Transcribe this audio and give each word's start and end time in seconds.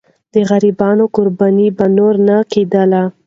د 0.33 0.35
غریبانو 0.49 1.03
قرباني 1.15 1.67
به 1.77 1.85
نور 1.97 2.13
نه 2.27 2.37
کېدله. 2.51 3.03